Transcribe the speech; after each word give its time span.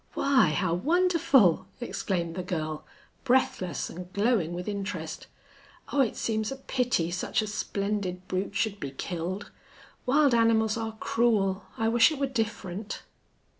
"Why, 0.15 0.49
how 0.49 0.73
wonderful!" 0.73 1.67
exclaimed 1.79 2.33
the 2.33 2.41
girl, 2.41 2.87
breathless 3.23 3.87
and 3.87 4.11
glowing 4.13 4.51
with 4.51 4.67
interest. 4.67 5.27
"Oh, 5.93 6.01
it 6.01 6.17
seems 6.17 6.51
a 6.51 6.55
pity 6.55 7.11
such 7.11 7.43
a 7.43 7.45
splendid 7.45 8.27
brute 8.27 8.55
should 8.55 8.79
be 8.79 8.89
killed. 8.89 9.51
Wild 10.07 10.33
animals 10.33 10.75
are 10.75 10.97
cruel. 10.99 11.65
I 11.77 11.87
wish 11.87 12.11
it 12.11 12.17
were 12.17 12.25
different." 12.25 13.03